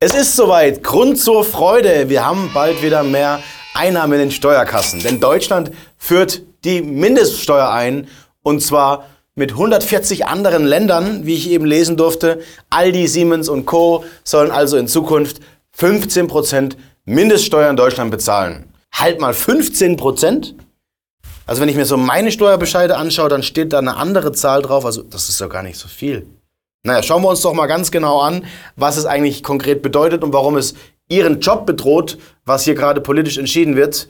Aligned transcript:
Es 0.00 0.14
ist 0.14 0.36
soweit. 0.36 0.84
Grund 0.84 1.18
zur 1.18 1.42
Freude. 1.42 2.08
Wir 2.08 2.24
haben 2.24 2.52
bald 2.54 2.84
wieder 2.84 3.02
mehr 3.02 3.42
Einnahmen 3.74 4.12
in 4.12 4.18
den 4.20 4.30
Steuerkassen. 4.30 5.00
Denn 5.00 5.18
Deutschland 5.18 5.72
führt 5.96 6.42
die 6.62 6.82
Mindeststeuer 6.82 7.68
ein. 7.68 8.06
Und 8.44 8.62
zwar 8.62 9.06
mit 9.34 9.50
140 9.50 10.26
anderen 10.26 10.64
Ländern, 10.64 11.26
wie 11.26 11.34
ich 11.34 11.50
eben 11.50 11.64
lesen 11.64 11.96
durfte. 11.96 12.40
Aldi, 12.70 13.08
Siemens 13.08 13.48
und 13.48 13.66
Co. 13.66 14.04
sollen 14.22 14.52
also 14.52 14.76
in 14.76 14.86
Zukunft 14.86 15.40
15% 15.76 16.76
Mindeststeuer 17.04 17.68
in 17.68 17.76
Deutschland 17.76 18.12
bezahlen. 18.12 18.72
Halt 18.92 19.20
mal 19.20 19.32
15%? 19.32 20.54
Also 21.44 21.60
wenn 21.60 21.68
ich 21.68 21.76
mir 21.76 21.86
so 21.86 21.96
meine 21.96 22.30
Steuerbescheide 22.30 22.96
anschaue, 22.96 23.30
dann 23.30 23.42
steht 23.42 23.72
da 23.72 23.80
eine 23.80 23.96
andere 23.96 24.30
Zahl 24.30 24.62
drauf. 24.62 24.84
Also 24.84 25.02
das 25.02 25.28
ist 25.28 25.40
doch 25.40 25.48
gar 25.48 25.64
nicht 25.64 25.76
so 25.76 25.88
viel. 25.88 26.37
Naja, 26.84 27.02
schauen 27.02 27.22
wir 27.22 27.28
uns 27.28 27.40
doch 27.40 27.54
mal 27.54 27.66
ganz 27.66 27.90
genau 27.90 28.20
an, 28.20 28.44
was 28.76 28.96
es 28.96 29.06
eigentlich 29.06 29.42
konkret 29.42 29.82
bedeutet 29.82 30.22
und 30.22 30.32
warum 30.32 30.56
es 30.56 30.74
Ihren 31.08 31.40
Job 31.40 31.66
bedroht, 31.66 32.18
was 32.44 32.64
hier 32.64 32.74
gerade 32.74 33.00
politisch 33.00 33.38
entschieden 33.38 33.76
wird. 33.76 34.08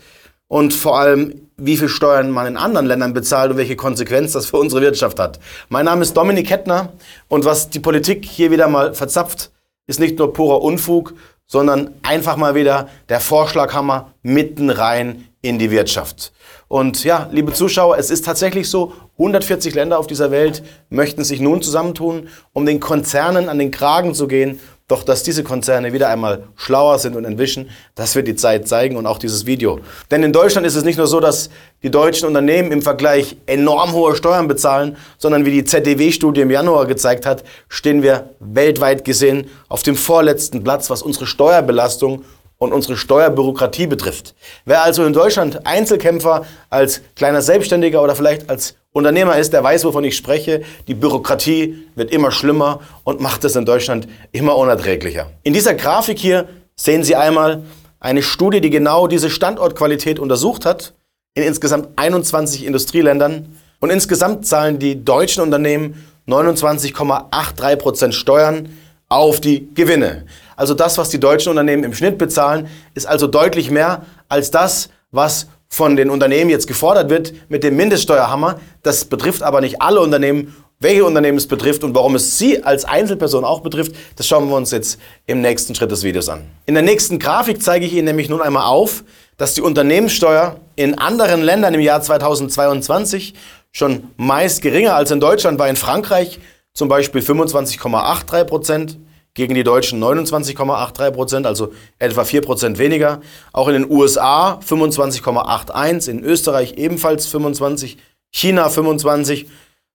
Und 0.48 0.73
vor 0.74 0.98
allem, 0.98 1.48
wie 1.56 1.76
viel 1.76 1.88
Steuern 1.88 2.30
man 2.30 2.46
in 2.46 2.56
anderen 2.56 2.86
Ländern 2.86 3.12
bezahlt 3.12 3.50
und 3.50 3.56
welche 3.56 3.76
Konsequenz 3.76 4.32
das 4.32 4.46
für 4.46 4.56
unsere 4.56 4.80
Wirtschaft 4.82 5.18
hat. 5.18 5.38
Mein 5.68 5.84
Name 5.84 6.02
ist 6.02 6.16
Dominik 6.16 6.50
Hettner 6.50 6.92
und 7.28 7.45
was 7.45 7.70
die 7.70 7.80
Politik 7.80 8.24
hier 8.24 8.50
wieder 8.50 8.68
mal 8.68 8.95
verzapft, 8.95 9.50
ist 9.87 10.00
nicht 10.00 10.18
nur 10.18 10.32
purer 10.32 10.62
Unfug, 10.62 11.14
sondern 11.46 11.95
einfach 12.02 12.37
mal 12.37 12.54
wieder 12.54 12.88
der 13.09 13.20
Vorschlaghammer 13.20 14.12
mitten 14.23 14.70
rein 14.70 15.27
in 15.42 15.59
die 15.59 15.70
Wirtschaft. 15.70 16.33
Und 16.66 17.05
ja, 17.05 17.28
liebe 17.33 17.52
Zuschauer, 17.52 17.96
es 17.96 18.10
ist 18.10 18.24
tatsächlich 18.24 18.69
so, 18.69 18.92
140 19.19 19.74
Länder 19.74 19.98
auf 19.98 20.06
dieser 20.06 20.30
Welt 20.30 20.62
möchten 20.91 21.24
sich 21.24 21.41
nun 21.41 21.62
zusammentun, 21.62 22.29
um 22.52 22.66
den 22.66 22.80
Konzernen 22.80 23.48
an 23.48 23.59
den 23.59 23.70
Kragen 23.70 24.15
zu 24.15 24.27
gehen. 24.27 24.60
Doch 24.88 25.02
dass 25.02 25.23
diese 25.23 25.45
Konzerne 25.45 25.93
wieder 25.93 26.09
einmal 26.09 26.45
schlauer 26.56 26.98
sind 26.98 27.15
und 27.15 27.27
entwischen, 27.27 27.69
das 27.95 28.15
wird 28.15 28.27
die 28.27 28.37
Zeit 28.37 28.66
zeigen 28.66 28.96
und 28.96 29.05
auch 29.05 29.19
dieses 29.19 29.45
Video. 29.45 29.80
Denn 30.10 30.23
in 30.23 30.32
Deutschland 30.32 30.66
ist 30.66 30.77
es 30.77 30.85
nicht 30.85 30.96
nur 30.96 31.07
so, 31.07 31.21
dass 31.21 31.51
die 31.82 31.90
deutschen 31.90 32.27
Unternehmen 32.27 32.73
im 32.73 32.80
Vergleich 32.80 33.37
enorm 33.45 33.93
hohe 33.93 34.16
Steuern 34.16 34.49
bezahlen, 34.49 34.96
sondern 35.18 35.45
wie 35.45 35.51
die 35.51 35.65
ZDW-Studie 35.65 36.40
im 36.40 36.51
Januar 36.51 36.87
gezeigt 36.87 37.27
hat, 37.27 37.45
stehen 37.68 38.02
wir 38.02 38.30
weltweit 38.40 39.05
gesehen 39.05 39.51
auf 39.68 39.82
dem 39.82 39.95
vorletzten 39.95 40.65
Platz, 40.65 40.88
was 40.88 41.02
unsere 41.02 41.27
Steuerbelastung 41.27 42.24
und 42.59 42.73
unsere 42.73 42.96
Steuerbürokratie 42.96 43.87
betrifft. 43.87 44.34
Wer 44.64 44.82
also 44.82 45.04
in 45.04 45.12
Deutschland 45.12 45.64
Einzelkämpfer 45.64 46.45
als 46.70 47.00
kleiner 47.15 47.40
Selbstständiger 47.40 48.02
oder 48.02 48.16
vielleicht 48.16 48.50
als 48.50 48.74
Unternehmer 48.92 49.38
ist, 49.38 49.52
der 49.52 49.62
weiß, 49.62 49.84
wovon 49.84 50.02
ich 50.04 50.16
spreche. 50.16 50.62
Die 50.88 50.95
Bürokratie 50.95 51.87
wird 51.95 52.10
immer 52.10 52.32
schlimmer 52.32 52.80
und 53.04 53.20
macht 53.20 53.45
es 53.45 53.54
in 53.54 53.65
Deutschland 53.65 54.09
immer 54.32 54.56
unerträglicher. 54.56 55.30
In 55.45 55.52
dieser 55.52 55.74
Grafik 55.74 56.18
hier 56.18 56.48
sehen 56.74 57.04
Sie 57.04 57.15
einmal 57.15 57.62
eine 58.00 58.23
Studie, 58.23 58.60
die 58.60 58.70
genau 58.70 59.06
diese 59.06 59.30
Standortqualität 59.30 60.18
untersucht 60.18 60.66
hat 60.66 60.95
in 61.34 61.45
insgesamt 61.45 61.88
21 61.96 62.66
Industrieländern. 62.66 63.56
Und 63.80 63.90
insgesamt 63.90 64.47
zahlen 64.47 64.81
die 64.81 65.04
deutschen 65.04 65.43
Unternehmen 65.43 66.04
29,83 66.26 67.76
Prozent 67.76 68.15
Steuern 68.15 68.69
auf 69.09 69.41
die 69.41 69.72
Gewinne. 69.75 70.25
Also 70.56 70.75
das, 70.75 70.98
was 70.98 71.09
die 71.09 71.20
deutschen 71.20 71.50
Unternehmen 71.50 71.84
im 71.84 71.94
Schnitt 71.94 72.19
bezahlen, 72.19 72.69
ist 72.94 73.06
also 73.06 73.26
deutlich 73.26 73.70
mehr 73.70 74.03
als 74.28 74.50
das, 74.50 74.91
was 75.10 75.47
von 75.69 75.97
den 75.97 76.10
Unternehmen 76.10 76.50
jetzt 76.50 76.66
gefordert 76.66 77.10
wird 77.10 77.32
mit 77.48 77.62
dem 77.62 77.76
Mindeststeuerhammer. 77.76 78.59
Das 78.82 79.04
betrifft 79.04 79.42
aber 79.42 79.60
nicht 79.60 79.81
alle 79.81 80.00
Unternehmen. 80.00 80.54
Welche 80.81 81.04
Unternehmen 81.04 81.38
es 81.38 81.48
betrifft 81.48 81.82
und 81.82 81.94
warum 81.94 82.15
es 82.15 82.38
Sie 82.38 82.62
als 82.62 82.84
Einzelperson 82.84 83.44
auch 83.44 83.60
betrifft, 83.60 83.97
das 84.15 84.28
schauen 84.28 84.48
wir 84.48 84.56
uns 84.56 84.70
jetzt 84.70 85.00
im 85.26 85.41
nächsten 85.41 85.75
Schritt 85.75 85.91
des 85.91 86.04
Videos 86.04 86.28
an. 86.28 86.44
In 86.66 86.75
der 86.75 86.84
nächsten 86.84 87.19
Grafik 87.19 87.60
zeige 87.62 87.84
ich 87.84 87.94
Ihnen 87.94 88.04
nämlich 88.04 88.28
nun 88.28 88.41
einmal 88.41 88.66
auf, 88.66 89.03
dass 89.38 89.54
die 89.54 89.60
Unternehmenssteuer 89.60 90.60
in 90.76 90.97
anderen 90.97 91.43
Ländern 91.43 91.75
im 91.75 91.81
Jahr 91.81 92.00
2022 92.00 93.34
schon 93.72 94.04
meist 94.16 94.62
geringer 94.62 94.94
als 94.94 95.10
in 95.10 95.19
Deutschland 95.19 95.59
war. 95.59 95.69
In 95.69 95.77
Frankreich 95.77 96.38
zum 96.75 96.89
Beispiel 96.89 97.21
25,83 97.21 98.45
Prozent, 98.45 98.99
gegen 99.39 99.55
die 99.55 99.62
Deutschen 99.62 100.03
29,83 100.03 101.11
Prozent, 101.12 101.47
also 101.47 101.73
etwa 102.01 102.25
4 102.25 102.41
Prozent 102.41 102.79
weniger. 102.79 103.21
Auch 103.53 103.69
in 103.69 103.75
den 103.75 103.91
USA 103.91 104.59
25,81, 104.67 106.11
in 106.11 106.25
Österreich 106.25 106.75
ebenfalls 106.77 107.27
25, 107.28 107.99
China 108.33 108.69
25. 108.69 109.47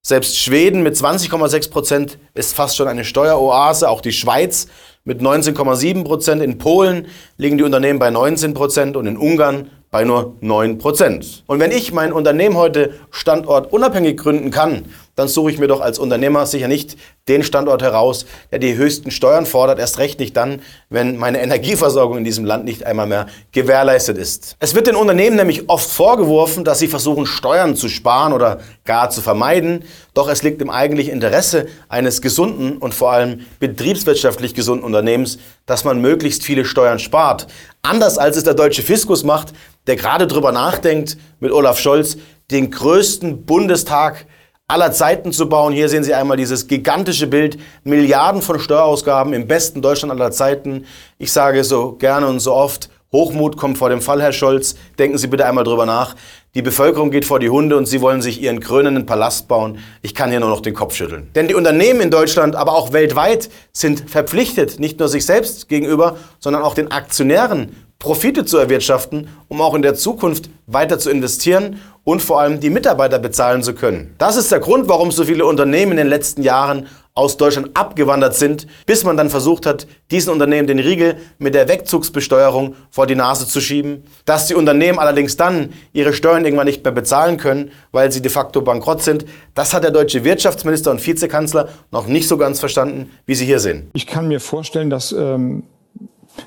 Selbst 0.01 0.37
Schweden 0.37 0.81
mit 0.81 0.95
20,6 0.95 1.71
Prozent 1.71 2.17
ist 2.33 2.55
fast 2.55 2.77
schon 2.77 2.87
eine 2.87 3.03
Steueroase. 3.03 3.89
Auch 3.89 4.01
die 4.01 4.13
Schweiz 4.13 4.67
mit 5.03 5.21
19,7 5.21 6.03
Prozent. 6.05 6.41
In 6.41 6.57
Polen 6.57 7.07
liegen 7.37 7.57
die 7.57 7.63
Unternehmen 7.63 7.99
bei 7.99 8.09
19 8.09 8.53
Prozent 8.53 8.95
und 8.95 9.07
in 9.07 9.17
Ungarn 9.17 9.71
bei 9.91 10.05
nur 10.05 10.35
9 10.41 10.77
Prozent. 10.77 11.43
Und 11.47 11.59
wenn 11.59 11.71
ich 11.71 11.93
mein 11.93 12.13
Unternehmen 12.13 12.55
heute 12.55 12.99
standortunabhängig 13.11 14.17
gründen 14.17 14.51
kann, 14.51 14.85
dann 15.15 15.27
suche 15.27 15.51
ich 15.51 15.59
mir 15.59 15.67
doch 15.67 15.81
als 15.81 15.99
Unternehmer 15.99 16.45
sicher 16.45 16.67
nicht 16.67 16.97
den 17.27 17.43
Standort 17.43 17.81
heraus, 17.81 18.25
der 18.51 18.59
die 18.59 18.75
höchsten 18.75 19.11
Steuern 19.11 19.45
fordert, 19.45 19.79
erst 19.79 19.99
recht 19.99 20.19
nicht 20.19 20.35
dann, 20.35 20.61
wenn 20.89 21.17
meine 21.17 21.41
Energieversorgung 21.41 22.17
in 22.17 22.23
diesem 22.23 22.43
Land 22.45 22.65
nicht 22.65 22.85
einmal 22.85 23.07
mehr 23.07 23.27
gewährleistet 23.51 24.17
ist. 24.17 24.57
Es 24.59 24.75
wird 24.75 24.87
den 24.87 24.95
Unternehmen 24.95 25.37
nämlich 25.37 25.69
oft 25.69 25.89
vorgeworfen, 25.89 26.63
dass 26.63 26.79
sie 26.79 26.87
versuchen, 26.87 27.25
Steuern 27.25 27.75
zu 27.75 27.87
sparen 27.87 28.33
oder 28.33 28.59
gar 28.85 29.09
zu 29.09 29.21
vermeiden, 29.21 29.85
doch 30.13 30.27
es 30.27 30.43
liegt 30.43 30.61
im 30.61 30.69
eigentlichen 30.69 31.13
Interesse 31.13 31.67
eines 31.87 32.21
gesunden 32.21 32.77
und 32.77 32.93
vor 32.93 33.11
allem 33.11 33.45
betriebswirtschaftlich 33.59 34.53
gesunden 34.53 34.83
Unternehmens, 34.83 35.37
dass 35.65 35.83
man 35.83 36.01
möglichst 36.01 36.43
viele 36.43 36.65
Steuern 36.65 36.99
spart. 36.99 37.47
Anders 37.83 38.17
als 38.17 38.35
es 38.35 38.43
der 38.43 38.53
deutsche 38.53 38.81
Fiskus 38.81 39.23
macht, 39.23 39.53
der 39.87 39.95
gerade 39.95 40.27
drüber 40.27 40.51
nachdenkt, 40.51 41.17
mit 41.39 41.51
Olaf 41.51 41.79
Scholz, 41.79 42.17
den 42.51 42.71
größten 42.71 43.45
Bundestag 43.45 44.25
aller 44.67 44.91
Zeiten 44.91 45.31
zu 45.31 45.49
bauen. 45.49 45.73
Hier 45.73 45.89
sehen 45.89 46.03
Sie 46.03 46.13
einmal 46.13 46.37
dieses 46.37 46.67
gigantische 46.67 47.27
Bild, 47.27 47.57
Milliarden 47.83 48.41
von 48.41 48.59
Steuerausgaben 48.59 49.33
im 49.33 49.47
besten 49.47 49.81
Deutschland 49.81 50.11
aller 50.11 50.31
Zeiten. 50.31 50.85
Ich 51.17 51.31
sage 51.31 51.63
so 51.63 51.93
gerne 51.93 52.27
und 52.27 52.39
so 52.39 52.53
oft, 52.53 52.89
Hochmut 53.11 53.57
kommt 53.57 53.77
vor 53.77 53.89
dem 53.89 54.01
Fall, 54.01 54.21
Herr 54.21 54.33
Scholz. 54.33 54.75
Denken 54.97 55.19
Sie 55.19 55.27
bitte 55.27 55.45
einmal 55.45 55.63
drüber 55.63 55.85
nach. 55.85 56.15
Die 56.55 56.63
Bevölkerung 56.63 57.11
geht 57.11 57.25
vor 57.25 57.39
die 57.39 57.49
Hunde 57.49 57.77
und 57.77 57.85
Sie 57.85 58.01
wollen 58.01 58.23
sich 58.23 58.41
Ihren 58.41 58.59
krönenden 58.59 59.05
Palast 59.05 59.47
bauen. 59.47 59.77
Ich 60.01 60.15
kann 60.15 60.31
hier 60.31 60.39
nur 60.39 60.49
noch 60.49 60.61
den 60.61 60.73
Kopf 60.73 60.95
schütteln. 60.95 61.29
Denn 61.35 61.47
die 61.47 61.53
Unternehmen 61.53 62.01
in 62.01 62.09
Deutschland, 62.09 62.55
aber 62.55 62.73
auch 62.73 62.91
weltweit 62.91 63.49
sind 63.71 64.09
verpflichtet, 64.09 64.79
nicht 64.79 64.97
nur 64.97 65.09
sich 65.09 65.27
selbst 65.27 65.69
gegenüber, 65.69 66.17
sondern 66.39 66.63
auch 66.63 66.73
den 66.73 66.89
Aktionären 66.89 67.75
Profite 68.03 68.43
zu 68.43 68.57
erwirtschaften, 68.57 69.29
um 69.47 69.61
auch 69.61 69.73
in 69.75 69.81
der 69.81 69.95
Zukunft 69.95 70.49
weiter 70.67 70.99
zu 70.99 71.09
investieren 71.09 71.79
und 72.03 72.21
vor 72.21 72.41
allem 72.41 72.59
die 72.59 72.69
Mitarbeiter 72.69 73.17
bezahlen 73.17 73.63
zu 73.63 73.73
können. 73.73 74.13
Das 74.17 74.35
ist 74.35 74.51
der 74.51 74.59
Grund, 74.59 74.89
warum 74.89 75.09
so 75.09 75.23
viele 75.23 75.45
Unternehmen 75.45 75.91
in 75.93 75.97
den 75.97 76.07
letzten 76.07 76.43
Jahren 76.43 76.87
aus 77.13 77.37
Deutschland 77.37 77.77
abgewandert 77.77 78.35
sind, 78.35 78.67
bis 78.85 79.05
man 79.05 79.15
dann 79.15 79.29
versucht 79.29 79.65
hat, 79.65 79.87
diesen 80.11 80.33
Unternehmen 80.33 80.67
den 80.67 80.79
Riegel 80.79 81.15
mit 81.37 81.55
der 81.55 81.69
Wegzugsbesteuerung 81.69 82.75
vor 82.89 83.07
die 83.07 83.15
Nase 83.15 83.47
zu 83.47 83.61
schieben. 83.61 84.03
Dass 84.25 84.47
die 84.47 84.55
Unternehmen 84.55 84.99
allerdings 84.99 85.37
dann 85.37 85.69
ihre 85.93 86.11
Steuern 86.11 86.43
irgendwann 86.43 86.67
nicht 86.67 86.83
mehr 86.83 86.91
bezahlen 86.91 87.37
können, 87.37 87.71
weil 87.93 88.11
sie 88.11 88.21
de 88.21 88.31
facto 88.31 88.61
bankrott 88.61 89.01
sind, 89.01 89.23
das 89.55 89.73
hat 89.73 89.85
der 89.85 89.91
deutsche 89.91 90.25
Wirtschaftsminister 90.25 90.91
und 90.91 91.05
Vizekanzler 91.07 91.69
noch 91.91 92.07
nicht 92.07 92.27
so 92.27 92.35
ganz 92.35 92.59
verstanden, 92.59 93.11
wie 93.25 93.35
Sie 93.35 93.45
hier 93.45 93.61
sehen. 93.61 93.89
Ich 93.93 94.07
kann 94.07 94.27
mir 94.27 94.41
vorstellen, 94.41 94.89
dass 94.89 95.13
ähm, 95.13 95.63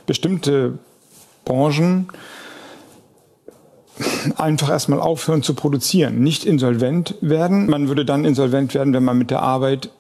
bestimmte 0.05 0.81
Branchen 1.47 2.09
einfach 4.37 4.69
erstmal 4.69 5.01
aufhören 5.01 5.43
zu 5.43 5.55
produzieren, 5.55 6.21
nicht 6.21 6.45
insolvent 6.45 7.15
werden. 7.23 7.71
Man 7.71 7.89
würde 7.89 8.05
dann 8.05 8.27
insolvent 8.27 8.75
werden, 8.75 8.93
wenn 8.93 9.05
man 9.05 9.17
mit 9.17 9.31
der 9.31 9.41
Arbeit 9.41 9.91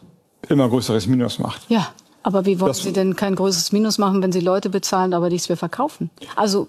immer 0.50 0.68
größeres 0.68 1.06
Minus 1.06 1.38
macht. 1.38 1.62
Ja, 1.70 1.88
aber 2.22 2.44
wie 2.44 2.60
wollen 2.60 2.68
das, 2.68 2.82
Sie 2.82 2.92
denn 2.92 3.16
kein 3.16 3.34
größeres 3.34 3.72
Minus 3.72 3.96
machen, 3.96 4.22
wenn 4.22 4.32
Sie 4.32 4.40
Leute 4.40 4.68
bezahlen, 4.68 5.14
aber 5.14 5.30
nichts 5.30 5.48
mehr 5.48 5.56
verkaufen? 5.56 6.10
Also 6.34 6.68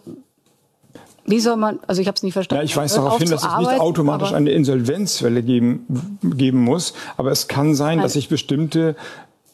wie 1.26 1.42
soll 1.42 1.58
man, 1.58 1.80
also 1.88 2.02
ich 2.02 2.08
habe 2.08 2.16
es 2.16 2.24
nicht 2.24 2.34
verstanden. 2.34 2.62
Ja, 2.62 2.66
ich 2.66 2.78
weise 2.78 2.96
darauf 2.96 3.18
hin, 3.18 3.30
dass 3.30 3.44
es 3.44 3.58
nicht 3.58 3.80
automatisch 3.80 4.32
eine 4.32 4.52
Insolvenzwelle 4.52 5.44
geben, 5.44 6.20
geben 6.24 6.64
muss, 6.64 6.94
aber 7.18 7.32
es 7.32 7.50
kann 7.50 7.76
sein, 7.76 8.00
dass 8.00 8.14
sich 8.14 8.30
bestimmte 8.30 8.96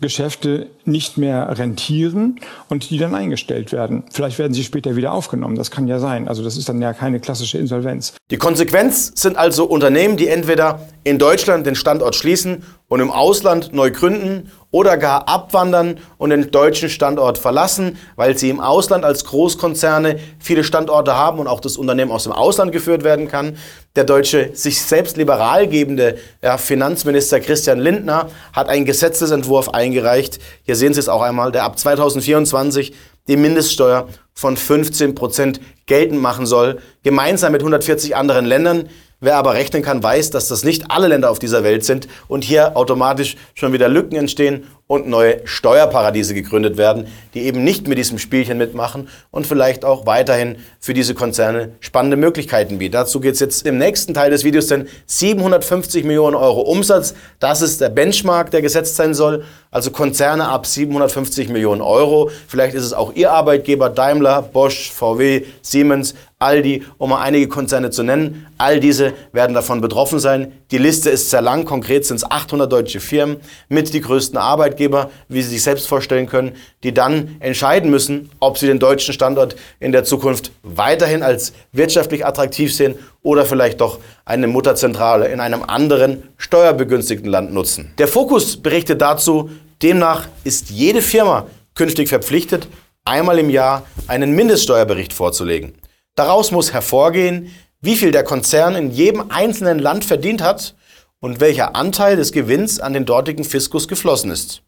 Geschäfte 0.04 0.68
nicht 0.84 1.18
mehr 1.18 1.58
rentieren 1.58 2.42
und 2.68 2.90
die 2.90 2.98
dann 2.98 3.16
eingestellt 3.16 3.72
werden. 3.72 4.04
Vielleicht 4.12 4.38
werden 4.38 4.54
sie 4.54 4.66
später 4.66 4.98
wieder 4.98 5.14
aufgenommen. 5.14 5.56
Das 5.56 5.72
kann 5.72 5.88
ja 5.88 5.98
sein. 5.98 6.28
Also 6.28 6.44
das 6.44 6.58
ist 6.58 6.68
dann 6.68 6.82
ja 6.82 6.92
keine 6.92 7.22
klassische 7.22 7.58
Insolvenz. 7.58 8.14
Die 8.30 8.36
Konsequenz 8.36 9.14
sind 9.16 9.38
also 9.38 9.64
Unternehmen, 9.64 10.18
die 10.18 10.28
entweder 10.28 10.86
in 11.06 11.20
Deutschland 11.20 11.66
den 11.66 11.76
Standort 11.76 12.16
schließen 12.16 12.64
und 12.88 13.00
im 13.00 13.12
Ausland 13.12 13.74
neu 13.74 13.92
gründen 13.92 14.52
oder 14.70 14.98
gar 14.98 15.28
abwandern 15.28 16.00
und 16.18 16.32
den 16.32 16.52
deutschen 16.52 16.90
Standort 16.90 17.38
verlassen, 17.38 17.98
weil 18.16 18.38
sie 18.38 18.50
im 18.50 18.60
Ausland 18.60 19.06
als 19.06 19.26
Großkonzerne 19.26 20.20
viele 20.40 20.64
Standorte 20.64 21.16
haben 21.16 21.40
und 21.40 21.48
auch 21.48 21.60
das 21.60 21.78
Unternehmen 21.78 22.12
aus 22.12 22.24
dem 22.24 22.34
Ausland 22.34 22.72
geführt 22.72 23.04
werden 23.04 23.28
kann. 23.28 23.58
Der 23.96 24.04
deutsche, 24.04 24.50
sich 24.56 24.82
selbst 24.82 25.16
liberal 25.16 25.68
gebende 25.68 26.18
ja, 26.42 26.58
Finanzminister 26.58 27.40
Christian 27.40 27.80
Lindner 27.80 28.30
hat 28.52 28.68
einen 28.68 28.86
Gesetzesentwurf 28.86 29.70
eingereicht. 29.70 30.40
Hier 30.64 30.76
sehen 30.76 30.94
Sie 30.94 31.00
es 31.00 31.10
auch 31.10 31.22
einmal, 31.22 31.52
der 31.52 31.64
ab 31.64 31.78
2024 31.78 32.94
die 33.28 33.38
Mindeststeuer 33.38 34.08
von 34.34 34.58
15 34.58 35.16
Prozent 35.16 35.62
geltend 35.86 36.22
machen 36.22 36.46
soll, 36.46 36.80
gemeinsam 37.04 37.52
mit 37.52 37.62
140 37.62 38.16
anderen 38.16 38.46
Ländern. 38.46 38.90
Wer 39.24 39.38
aber 39.38 39.54
rechnen 39.54 39.82
kann, 39.82 40.04
weiß, 40.04 40.32
dass 40.32 40.50
das 40.50 40.66
nicht 40.66 40.92
alle 40.92 41.08
Länder 41.08 41.32
auf 41.32 41.40
dieser 41.40 41.64
Welt 41.64 41.86
sind 41.86 42.10
und 42.28 42.44
hier 42.44 42.76
automatisch 42.76 43.38
schon 43.54 43.72
wieder 43.72 43.88
Lücken 43.88 44.18
entstehen 44.18 44.66
und 44.86 45.08
neue 45.08 45.40
Steuerparadiese 45.46 46.34
gegründet 46.34 46.76
werden, 46.76 47.08
die 47.34 47.44
eben 47.44 47.64
nicht 47.64 47.88
mit 47.88 47.98
diesem 47.98 48.20
Spielchen 48.20 48.58
mitmachen 48.58 49.08
und 49.32 49.48
vielleicht 49.48 49.86
auch 49.86 50.06
weiterhin 50.06 50.58
für 50.82 50.94
diese 50.94 51.14
Konzerne 51.14 51.72
spannende 51.80 52.18
Möglichkeiten 52.18 52.80
bieten. 52.80 52.92
Dazu 52.92 53.22
geht 53.22 53.36
es 53.36 53.40
jetzt 53.40 53.66
im 53.66 53.78
nächsten 53.78 54.14
Teil 54.14 54.30
des 54.30 54.44
Videos, 54.44 54.68
denn 54.68 54.90
750 55.06 56.04
Millionen 56.04 56.36
Euro 56.36 56.60
Umsatz, 56.60 57.16
das 57.40 57.62
ist 57.62 57.80
der 57.80 57.90
Benchmark, 57.90 58.52
der 58.52 58.62
gesetzt 58.62 58.98
sein 58.98 59.14
soll. 59.14 59.46
Also 59.72 59.90
Konzerne 59.90 60.50
ab 60.50 60.68
750 60.68 61.48
Millionen 61.48 61.82
Euro. 61.82 62.30
Vielleicht 62.48 62.76
ist 62.76 62.84
es 62.84 62.94
auch 62.94 63.14
Ihr 63.16 63.32
Arbeitgeber, 63.32 63.90
Daimler, 63.90 64.42
Bosch, 64.42 64.92
VW, 64.92 65.46
Siemens, 65.62 66.14
Aldi, 66.40 66.84
um 66.98 67.10
mal 67.10 67.22
einige 67.22 67.48
Konzerne 67.48 67.90
zu 67.90 68.04
nennen. 68.04 68.48
All 68.58 68.80
diese 68.80 69.14
werden 69.32 69.54
davon 69.54 69.82
betroffen 69.82 70.20
sein. 70.20 70.52
Die 70.72 70.78
Liste 70.78 71.10
ist 71.10 71.30
sehr 71.30 71.42
lang, 71.42 71.66
konkret 71.66 72.06
sind 72.06 72.18
es 72.18 72.30
800 72.30 72.72
deutsche 72.72 73.00
Firmen 73.00 73.38
mit 73.70 73.94
die 73.94 74.02
größten 74.02 74.38
Arbeitgeber, 74.38 75.10
wie 75.30 75.42
Sie 75.42 75.50
sich 75.50 75.64
selbst 75.64 75.88
vorstellen 75.88 76.28
können, 76.28 76.54
die 76.84 76.94
dann 76.94 77.38
entscheiden 77.40 77.90
müssen, 77.90 78.30
ob 78.40 78.58
sie 78.58 78.68
den 78.68 78.80
deutschen 78.80 79.14
Standort 79.14 79.56
in 79.80 79.92
der 79.92 80.04
Zukunft 80.04 80.52
weiterhin 80.64 81.24
als 81.24 81.54
wirtschaftlich 81.72 82.26
attraktiv 82.26 82.74
sehen 82.74 82.96
oder 83.22 83.46
vielleicht 83.46 83.82
doch 83.82 84.00
eine 84.26 84.48
Mutterzentrale 84.48 85.28
in 85.28 85.40
einem 85.40 85.64
anderen 85.64 86.24
steuerbegünstigten 86.38 87.30
Land 87.30 87.54
nutzen. 87.54 87.94
Der 87.98 88.08
Fokus 88.08 88.58
berichtet 88.58 89.02
dazu, 89.02 89.50
demnach 89.82 90.28
ist 90.44 90.70
jede 90.70 91.02
Firma 91.02 91.48
künftig 91.76 92.10
verpflichtet, 92.10 92.68
einmal 93.06 93.40
im 93.40 93.50
Jahr 93.50 93.84
einen 94.08 94.32
Mindeststeuerbericht 94.32 95.14
vorzulegen. 95.14 95.74
Daraus 96.16 96.52
muss 96.52 96.74
hervorgehen, 96.74 97.54
wie 97.82 97.96
viel 97.96 98.12
der 98.12 98.24
Konzern 98.24 98.76
in 98.76 98.92
jedem 98.92 99.30
einzelnen 99.30 99.80
Land 99.80 100.06
verdient 100.06 100.42
hat 100.42 100.76
und 101.20 101.40
welcher 101.40 101.76
Anteil 101.76 102.16
des 102.16 102.32
Gewinns 102.32 102.80
an 102.80 102.94
den 102.94 103.06
dortigen 103.06 103.44
Fiskus 103.44 103.88
geflossen 103.88 104.32
ist. 104.32 104.62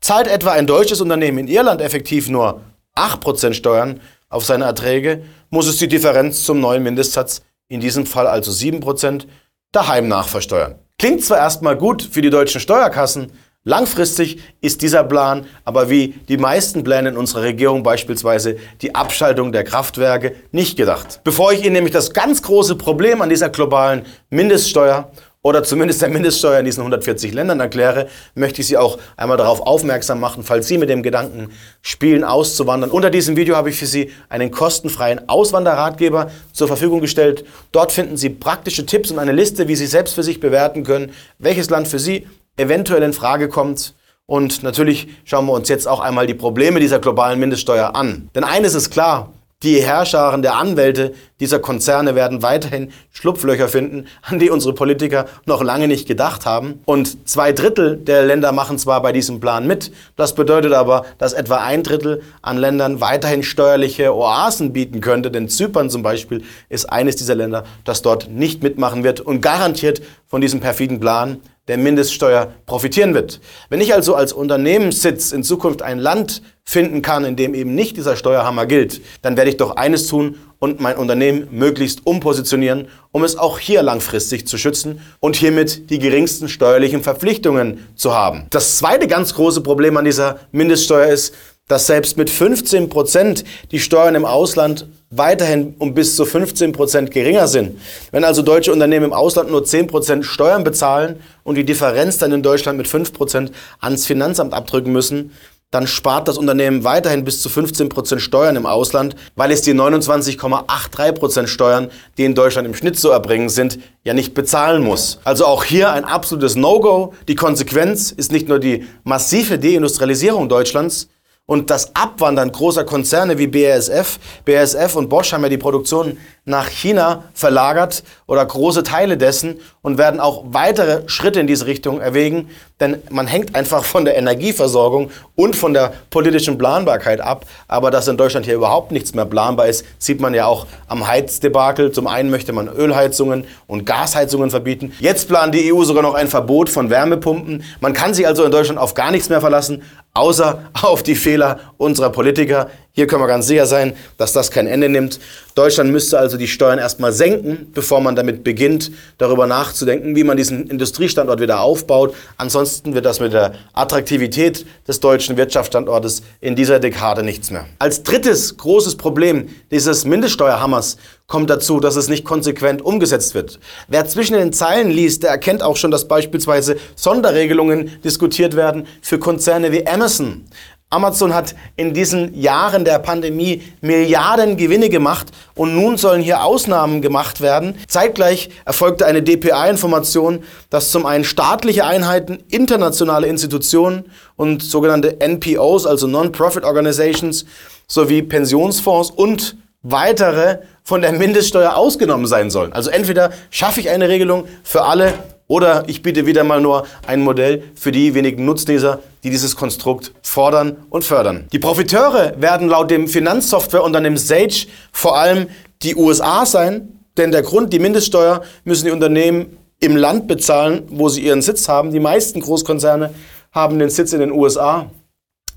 Zahlt 0.00 0.28
etwa 0.28 0.52
ein 0.52 0.66
deutsches 0.66 1.00
Unternehmen 1.00 1.38
in 1.38 1.48
Irland 1.48 1.80
effektiv 1.80 2.28
nur 2.28 2.62
8% 2.96 3.54
Steuern 3.54 4.00
auf 4.28 4.44
seine 4.44 4.64
Erträge, 4.64 5.24
muss 5.50 5.66
es 5.66 5.78
die 5.78 5.88
Differenz 5.88 6.44
zum 6.44 6.60
neuen 6.60 6.82
Mindestsatz, 6.82 7.42
in 7.68 7.80
diesem 7.80 8.06
Fall 8.06 8.26
also 8.26 8.50
7%, 8.50 9.26
daheim 9.72 10.08
nachversteuern. 10.08 10.76
Klingt 10.98 11.24
zwar 11.24 11.38
erstmal 11.38 11.76
gut 11.76 12.02
für 12.02 12.22
die 12.22 12.30
deutschen 12.30 12.60
Steuerkassen, 12.60 13.32
Langfristig 13.64 14.38
ist 14.62 14.80
dieser 14.80 15.04
Plan 15.04 15.44
aber 15.66 15.90
wie 15.90 16.14
die 16.30 16.38
meisten 16.38 16.82
Pläne 16.82 17.10
in 17.10 17.18
unserer 17.18 17.42
Regierung 17.42 17.82
beispielsweise 17.82 18.56
die 18.80 18.94
Abschaltung 18.94 19.52
der 19.52 19.64
Kraftwerke 19.64 20.34
nicht 20.50 20.78
gedacht. 20.78 21.20
Bevor 21.24 21.52
ich 21.52 21.62
Ihnen 21.62 21.74
nämlich 21.74 21.92
das 21.92 22.14
ganz 22.14 22.40
große 22.40 22.76
Problem 22.76 23.20
an 23.20 23.28
dieser 23.28 23.50
globalen 23.50 24.06
Mindeststeuer 24.30 25.10
oder 25.42 25.62
zumindest 25.62 26.00
der 26.00 26.08
Mindeststeuer 26.08 26.58
in 26.58 26.64
diesen 26.64 26.80
140 26.80 27.34
Ländern 27.34 27.60
erkläre, 27.60 28.08
möchte 28.34 28.62
ich 28.62 28.66
Sie 28.66 28.78
auch 28.78 28.98
einmal 29.18 29.36
darauf 29.36 29.60
aufmerksam 29.60 30.20
machen, 30.20 30.42
falls 30.42 30.66
Sie 30.66 30.78
mit 30.78 30.88
dem 30.88 31.02
Gedanken 31.02 31.50
spielen, 31.82 32.24
auszuwandern. 32.24 32.90
Unter 32.90 33.10
diesem 33.10 33.36
Video 33.36 33.56
habe 33.56 33.68
ich 33.68 33.76
für 33.76 33.84
Sie 33.86 34.10
einen 34.30 34.50
kostenfreien 34.50 35.28
Auswanderratgeber 35.28 36.30
zur 36.54 36.66
Verfügung 36.66 37.02
gestellt. 37.02 37.44
Dort 37.72 37.92
finden 37.92 38.16
Sie 38.16 38.30
praktische 38.30 38.86
Tipps 38.86 39.10
und 39.10 39.18
eine 39.18 39.32
Liste, 39.32 39.68
wie 39.68 39.76
Sie 39.76 39.86
selbst 39.86 40.14
für 40.14 40.22
sich 40.22 40.40
bewerten 40.40 40.82
können, 40.82 41.12
welches 41.38 41.68
Land 41.68 41.88
für 41.88 41.98
Sie 41.98 42.26
eventuell 42.60 43.02
in 43.02 43.12
Frage 43.12 43.48
kommt. 43.48 43.94
Und 44.26 44.62
natürlich 44.62 45.08
schauen 45.24 45.46
wir 45.46 45.52
uns 45.52 45.68
jetzt 45.68 45.88
auch 45.88 46.00
einmal 46.00 46.26
die 46.26 46.34
Probleme 46.34 46.78
dieser 46.78 47.00
globalen 47.00 47.40
Mindeststeuer 47.40 47.96
an. 47.96 48.30
Denn 48.34 48.44
eines 48.44 48.74
ist 48.74 48.90
klar, 48.90 49.32
die 49.62 49.82
Herrscharen 49.82 50.42
der 50.42 50.54
Anwälte 50.54 51.14
dieser 51.40 51.58
Konzerne 51.58 52.14
werden 52.14 52.42
weiterhin 52.42 52.92
Schlupflöcher 53.10 53.68
finden, 53.68 54.06
an 54.22 54.38
die 54.38 54.50
unsere 54.50 54.74
Politiker 54.74 55.26
noch 55.46 55.62
lange 55.62 55.88
nicht 55.88 56.06
gedacht 56.06 56.46
haben. 56.46 56.80
Und 56.84 57.28
zwei 57.28 57.52
Drittel 57.52 57.96
der 57.96 58.24
Länder 58.24 58.52
machen 58.52 58.78
zwar 58.78 59.02
bei 59.02 59.12
diesem 59.12 59.40
Plan 59.40 59.66
mit, 59.66 59.90
das 60.16 60.34
bedeutet 60.34 60.72
aber, 60.72 61.04
dass 61.18 61.32
etwa 61.32 61.56
ein 61.56 61.82
Drittel 61.82 62.22
an 62.42 62.58
Ländern 62.58 63.00
weiterhin 63.00 63.42
steuerliche 63.42 64.14
Oasen 64.14 64.72
bieten 64.72 65.00
könnte, 65.00 65.30
denn 65.30 65.48
Zypern 65.48 65.90
zum 65.90 66.02
Beispiel 66.02 66.44
ist 66.68 66.84
eines 66.86 67.16
dieser 67.16 67.34
Länder, 67.34 67.64
das 67.84 68.02
dort 68.02 68.30
nicht 68.30 68.62
mitmachen 68.62 69.02
wird 69.02 69.20
und 69.20 69.40
garantiert 69.40 70.02
von 70.26 70.40
diesem 70.40 70.60
perfiden 70.60 71.00
Plan 71.00 71.40
der 71.68 71.78
Mindeststeuer 71.78 72.52
profitieren 72.66 73.14
wird. 73.14 73.40
Wenn 73.68 73.80
ich 73.80 73.94
also 73.94 74.16
als 74.16 74.32
Unternehmenssitz 74.32 75.30
in 75.30 75.44
Zukunft 75.44 75.82
ein 75.82 76.00
Land 76.00 76.42
finden 76.64 77.00
kann, 77.00 77.24
in 77.24 77.36
dem 77.36 77.54
eben 77.54 77.76
nicht 77.76 77.96
dieser 77.96 78.16
Steuerhammer 78.16 78.66
gilt, 78.66 79.00
dann 79.22 79.36
werde 79.36 79.50
ich 79.50 79.56
doch 79.56 79.76
eines 79.76 80.08
tun 80.08 80.36
und 80.60 80.78
mein 80.78 80.96
Unternehmen 80.96 81.48
möglichst 81.50 82.06
umpositionieren, 82.06 82.86
um 83.10 83.24
es 83.24 83.36
auch 83.36 83.58
hier 83.58 83.82
langfristig 83.82 84.46
zu 84.46 84.56
schützen 84.56 85.00
und 85.18 85.34
hiermit 85.34 85.90
die 85.90 85.98
geringsten 85.98 86.48
steuerlichen 86.48 87.02
Verpflichtungen 87.02 87.88
zu 87.96 88.14
haben. 88.14 88.46
Das 88.50 88.76
zweite 88.76 89.08
ganz 89.08 89.34
große 89.34 89.62
Problem 89.62 89.96
an 89.96 90.04
dieser 90.04 90.38
Mindeststeuer 90.52 91.08
ist, 91.08 91.34
dass 91.66 91.86
selbst 91.86 92.16
mit 92.16 92.30
15 92.30 92.88
Prozent 92.88 93.44
die 93.70 93.78
Steuern 93.78 94.16
im 94.16 94.24
Ausland 94.24 94.86
weiterhin 95.10 95.74
um 95.78 95.94
bis 95.94 96.16
zu 96.16 96.24
15 96.24 96.72
Prozent 96.72 97.10
geringer 97.10 97.46
sind. 97.48 97.80
Wenn 98.10 98.24
also 98.24 98.42
deutsche 98.42 98.72
Unternehmen 98.72 99.06
im 99.06 99.12
Ausland 99.12 99.50
nur 99.50 99.64
10 99.64 99.86
Prozent 99.86 100.24
Steuern 100.24 100.64
bezahlen 100.64 101.20
und 101.44 101.54
die 101.56 101.64
Differenz 101.64 102.18
dann 102.18 102.32
in 102.32 102.42
Deutschland 102.42 102.76
mit 102.76 102.88
5 102.88 103.12
Prozent 103.12 103.52
ans 103.80 104.06
Finanzamt 104.06 104.52
abdrücken 104.52 104.92
müssen, 104.92 105.32
dann 105.70 105.86
spart 105.86 106.26
das 106.26 106.36
Unternehmen 106.36 106.82
weiterhin 106.82 107.24
bis 107.24 107.42
zu 107.42 107.48
15 107.48 107.88
Prozent 107.88 108.20
Steuern 108.20 108.56
im 108.56 108.66
Ausland, 108.66 109.14
weil 109.36 109.52
es 109.52 109.62
die 109.62 109.72
29,83 109.72 111.12
Prozent 111.12 111.48
Steuern, 111.48 111.90
die 112.18 112.24
in 112.24 112.34
Deutschland 112.34 112.66
im 112.66 112.74
Schnitt 112.74 112.98
zu 112.98 113.10
erbringen 113.10 113.48
sind, 113.48 113.78
ja 114.02 114.12
nicht 114.12 114.34
bezahlen 114.34 114.82
muss. 114.82 115.20
Also 115.22 115.46
auch 115.46 115.62
hier 115.62 115.92
ein 115.92 116.04
absolutes 116.04 116.56
No-Go. 116.56 117.14
Die 117.28 117.36
Konsequenz 117.36 118.10
ist 118.10 118.32
nicht 118.32 118.48
nur 118.48 118.58
die 118.58 118.86
massive 119.04 119.58
Deindustrialisierung 119.58 120.48
Deutschlands, 120.48 121.08
und 121.50 121.68
das 121.68 121.96
Abwandern 121.96 122.52
großer 122.52 122.84
Konzerne 122.84 123.36
wie 123.36 123.48
BASF, 123.48 124.20
BASF 124.44 124.94
und 124.94 125.08
Bosch 125.08 125.32
haben 125.32 125.42
ja 125.42 125.48
die 125.48 125.58
Produktion 125.58 126.16
nach 126.44 126.68
China 126.68 127.24
verlagert 127.34 128.04
oder 128.28 128.46
große 128.46 128.84
Teile 128.84 129.16
dessen 129.16 129.58
und 129.82 129.98
werden 129.98 130.20
auch 130.20 130.44
weitere 130.46 131.02
Schritte 131.08 131.40
in 131.40 131.48
diese 131.48 131.66
Richtung 131.66 132.00
erwägen, 132.00 132.50
denn 132.78 133.02
man 133.10 133.26
hängt 133.26 133.54
einfach 133.56 133.84
von 133.84 134.04
der 134.04 134.16
Energieversorgung 134.16 135.10
und 135.34 135.56
von 135.56 135.74
der 135.74 135.92
politischen 136.10 136.56
Planbarkeit 136.56 137.20
ab. 137.20 137.44
Aber 137.68 137.90
dass 137.90 138.08
in 138.08 138.16
Deutschland 138.16 138.46
hier 138.46 138.54
überhaupt 138.54 138.90
nichts 138.90 139.14
mehr 139.14 139.26
planbar 139.26 139.66
ist, 139.66 139.84
sieht 139.98 140.20
man 140.20 140.34
ja 140.34 140.46
auch 140.46 140.66
am 140.86 141.06
Heizdebakel. 141.06 141.92
Zum 141.92 142.06
einen 142.06 142.30
möchte 142.30 142.52
man 142.52 142.68
Ölheizungen 142.68 143.44
und 143.66 143.86
Gasheizungen 143.86 144.50
verbieten. 144.50 144.92
Jetzt 145.00 145.28
plant 145.28 145.54
die 145.54 145.72
EU 145.72 145.82
sogar 145.84 146.02
noch 146.02 146.14
ein 146.14 146.28
Verbot 146.28 146.68
von 146.70 146.90
Wärmepumpen. 146.90 147.64
Man 147.80 147.92
kann 147.92 148.14
sich 148.14 148.26
also 148.26 148.44
in 148.44 148.50
Deutschland 148.50 148.80
auf 148.80 148.94
gar 148.94 149.10
nichts 149.10 149.28
mehr 149.28 149.40
verlassen, 149.40 149.82
außer 150.14 150.70
auf 150.82 151.02
die 151.02 151.14
Fehler 151.14 151.72
unserer 151.76 152.10
Politiker. 152.10 152.70
Hier 152.92 153.06
können 153.06 153.22
wir 153.22 153.28
ganz 153.28 153.46
sicher 153.46 153.66
sein, 153.66 153.94
dass 154.16 154.32
das 154.32 154.50
kein 154.50 154.66
Ende 154.66 154.88
nimmt. 154.88 155.20
Deutschland 155.54 155.92
müsste 155.92 156.18
also 156.18 156.36
die 156.36 156.48
Steuern 156.48 156.78
erstmal 156.78 157.12
senken, 157.12 157.70
bevor 157.72 158.00
man 158.00 158.16
damit 158.16 158.42
beginnt, 158.42 158.90
darüber 159.16 159.46
nachzudenken, 159.46 160.16
wie 160.16 160.24
man 160.24 160.36
diesen 160.36 160.66
Industriestandort 160.66 161.40
wieder 161.40 161.60
aufbaut. 161.60 162.14
Ansonsten 162.36 162.94
wird 162.94 163.04
das 163.04 163.20
mit 163.20 163.32
der 163.32 163.54
Attraktivität 163.74 164.66
des 164.88 164.98
deutschen 164.98 165.36
Wirtschaftsstandortes 165.36 166.22
in 166.40 166.56
dieser 166.56 166.80
Dekade 166.80 167.22
nichts 167.22 167.50
mehr. 167.50 167.66
Als 167.78 168.02
drittes 168.02 168.56
großes 168.56 168.96
Problem 168.96 169.48
dieses 169.70 170.04
Mindeststeuerhammers 170.04 170.96
kommt 171.28 171.48
dazu, 171.48 171.78
dass 171.78 171.94
es 171.94 172.08
nicht 172.08 172.24
konsequent 172.24 172.82
umgesetzt 172.82 173.34
wird. 173.34 173.60
Wer 173.86 174.06
zwischen 174.06 174.34
den 174.34 174.52
Zeilen 174.52 174.90
liest, 174.90 175.22
der 175.22 175.30
erkennt 175.30 175.62
auch 175.62 175.76
schon, 175.76 175.92
dass 175.92 176.08
beispielsweise 176.08 176.76
Sonderregelungen 176.96 178.02
diskutiert 178.02 178.56
werden 178.56 178.86
für 179.00 179.20
Konzerne 179.20 179.70
wie 179.70 179.86
Amazon. 179.86 180.46
Amazon 180.92 181.32
hat 181.32 181.54
in 181.76 181.94
diesen 181.94 182.34
Jahren 182.34 182.84
der 182.84 182.98
Pandemie 182.98 183.62
Milliarden 183.80 184.56
Gewinne 184.56 184.88
gemacht 184.88 185.28
und 185.54 185.76
nun 185.76 185.96
sollen 185.96 186.20
hier 186.20 186.42
Ausnahmen 186.42 187.00
gemacht 187.00 187.40
werden. 187.40 187.76
Zeitgleich 187.86 188.50
erfolgte 188.64 189.06
eine 189.06 189.22
DPA-Information, 189.22 190.42
dass 190.68 190.90
zum 190.90 191.06
einen 191.06 191.22
staatliche 191.22 191.84
Einheiten, 191.84 192.42
internationale 192.48 193.28
Institutionen 193.28 194.06
und 194.34 194.64
sogenannte 194.64 195.20
NPOs, 195.20 195.86
also 195.86 196.08
Non-Profit 196.08 196.64
Organizations, 196.64 197.44
sowie 197.86 198.22
Pensionsfonds 198.22 199.12
und 199.12 199.56
weitere 199.84 200.58
von 200.82 201.02
der 201.02 201.12
Mindeststeuer 201.12 201.76
ausgenommen 201.76 202.26
sein 202.26 202.50
sollen. 202.50 202.72
Also 202.72 202.90
entweder 202.90 203.30
schaffe 203.50 203.78
ich 203.78 203.90
eine 203.90 204.08
Regelung 204.08 204.48
für 204.64 204.82
alle 204.82 205.14
oder 205.46 205.84
ich 205.86 206.02
biete 206.02 206.26
wieder 206.26 206.42
mal 206.42 206.60
nur 206.60 206.86
ein 207.06 207.20
Modell 207.20 207.62
für 207.76 207.92
die 207.92 208.14
wenigen 208.14 208.44
Nutznießer, 208.44 208.98
die 209.22 209.30
dieses 209.30 209.56
Konstrukt 209.56 210.12
fordern 210.22 210.76
und 210.90 211.04
fördern. 211.04 211.46
Die 211.52 211.58
Profiteure 211.58 212.40
werden 212.40 212.68
laut 212.68 212.90
dem 212.90 213.08
Finanzsoftwareunternehmen 213.08 214.18
Sage 214.18 214.66
vor 214.92 215.18
allem 215.18 215.48
die 215.82 215.96
USA 215.96 216.46
sein, 216.46 217.00
denn 217.16 217.32
der 217.32 217.42
Grund, 217.42 217.72
die 217.72 217.78
Mindeststeuer 217.78 218.42
müssen 218.64 218.86
die 218.86 218.92
Unternehmen 218.92 219.56
im 219.80 219.96
Land 219.96 220.28
bezahlen, 220.28 220.82
wo 220.88 221.08
sie 221.08 221.22
ihren 221.22 221.42
Sitz 221.42 221.68
haben. 221.68 221.92
Die 221.92 222.00
meisten 222.00 222.40
Großkonzerne 222.40 223.14
haben 223.52 223.78
den 223.78 223.90
Sitz 223.90 224.12
in 224.12 224.20
den 224.20 224.32
USA. 224.32 224.90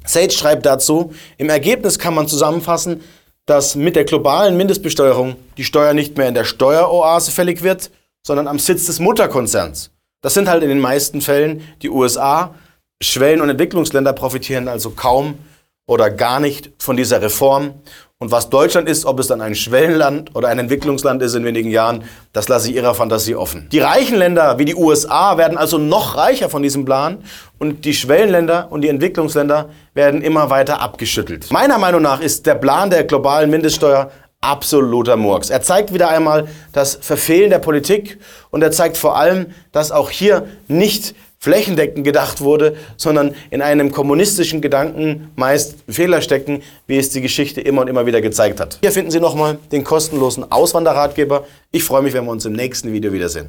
Sage 0.05 0.31
schreibt 0.31 0.65
dazu, 0.65 1.13
im 1.37 1.49
Ergebnis 1.49 1.99
kann 1.99 2.13
man 2.13 2.27
zusammenfassen, 2.27 3.01
dass 3.45 3.75
mit 3.75 3.95
der 3.95 4.05
globalen 4.05 4.55
Mindestbesteuerung 4.57 5.35
die 5.57 5.63
Steuer 5.63 5.93
nicht 5.93 6.17
mehr 6.17 6.29
in 6.29 6.33
der 6.33 6.45
Steueroase 6.45 7.31
fällig 7.31 7.61
wird, 7.61 7.91
sondern 8.25 8.47
am 8.47 8.59
Sitz 8.59 8.85
des 8.85 8.99
Mutterkonzerns. 8.99 9.91
Das 10.21 10.33
sind 10.33 10.47
halt 10.47 10.63
in 10.63 10.69
den 10.69 10.79
meisten 10.79 11.19
Fällen 11.19 11.61
die 11.81 11.89
USA. 11.89 12.55
Schwellen- 13.03 13.41
und 13.41 13.49
Entwicklungsländer 13.49 14.13
profitieren 14.13 14.67
also 14.67 14.91
kaum 14.91 15.37
oder 15.85 16.09
gar 16.09 16.39
nicht 16.39 16.71
von 16.79 16.95
dieser 16.97 17.21
Reform. 17.21 17.73
Und 18.17 18.31
was 18.31 18.49
Deutschland 18.49 18.87
ist, 18.87 19.05
ob 19.05 19.19
es 19.19 19.27
dann 19.27 19.41
ein 19.41 19.53
Schwellenland 19.53 20.33
oder 20.33 20.47
ein 20.47 20.57
Entwicklungsland 20.57 21.21
ist 21.21 21.35
in 21.35 21.43
wenigen 21.43 21.69
Jahren, 21.69 22.05
das 22.31 22.47
lasse 22.47 22.69
ich 22.69 22.75
Ihrer 22.75 22.95
Fantasie 22.95 23.35
offen. 23.35 23.67
Die 23.69 23.79
reichen 23.79 24.17
Länder 24.17 24.57
wie 24.57 24.65
die 24.65 24.75
USA 24.75 25.37
werden 25.37 25.57
also 25.57 25.77
noch 25.77 26.15
reicher 26.15 26.49
von 26.49 26.63
diesem 26.63 26.85
Plan 26.85 27.17
und 27.59 27.83
die 27.83 27.93
Schwellenländer 27.93 28.71
und 28.71 28.79
die 28.79 28.87
Entwicklungsländer 28.87 29.69
werden 29.93 30.21
immer 30.21 30.49
weiter 30.49 30.79
abgeschüttelt. 30.79 31.51
Meiner 31.51 31.77
Meinung 31.77 32.01
nach 32.01 32.21
ist 32.21 32.45
der 32.45 32.55
Plan 32.55 32.89
der 32.89 33.03
globalen 33.03 33.49
Mindeststeuer 33.49 34.09
absoluter 34.39 35.17
Murks. 35.17 35.49
Er 35.49 35.61
zeigt 35.61 35.93
wieder 35.93 36.09
einmal 36.09 36.47
das 36.71 36.97
Verfehlen 37.01 37.49
der 37.49 37.59
Politik 37.59 38.19
und 38.51 38.61
er 38.61 38.71
zeigt 38.71 38.95
vor 38.95 39.17
allem, 39.17 39.47
dass 39.73 39.91
auch 39.91 40.09
hier 40.09 40.47
nicht 40.69 41.13
flächendeckend 41.43 42.05
gedacht 42.05 42.39
wurde, 42.39 42.77
sondern 42.95 43.35
in 43.51 43.61
einem 43.61 43.91
kommunistischen 43.91 44.61
Gedanken 44.61 45.29
meist 45.35 45.75
Fehler 45.89 46.21
stecken, 46.21 46.61
wie 46.87 46.97
es 46.97 47.09
die 47.09 47.19
Geschichte 47.19 47.59
immer 47.59 47.81
und 47.81 47.89
immer 47.89 48.05
wieder 48.05 48.21
gezeigt 48.21 48.61
hat. 48.61 48.77
Hier 48.79 48.93
finden 48.93 49.11
Sie 49.11 49.19
nochmal 49.19 49.57
den 49.73 49.83
kostenlosen 49.83 50.49
Auswanderratgeber. 50.49 51.45
Ich 51.71 51.83
freue 51.83 52.01
mich, 52.01 52.13
wenn 52.13 52.23
wir 52.23 52.31
uns 52.31 52.45
im 52.45 52.53
nächsten 52.53 52.93
Video 52.93 53.11
wiedersehen. 53.11 53.47